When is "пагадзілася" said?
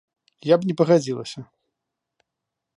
0.79-1.39